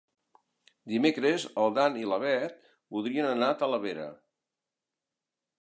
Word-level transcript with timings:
Dimecres 0.93 1.45
en 1.65 1.75
Dan 1.75 1.99
i 2.05 2.09
na 2.13 2.19
Bet 2.25 2.57
voldrien 2.97 3.31
anar 3.35 3.53
a 3.55 3.59
Talavera. 3.63 4.11